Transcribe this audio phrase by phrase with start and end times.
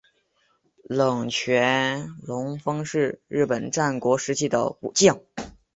[0.89, 5.21] 冷泉隆丰是日本战国时代的武将。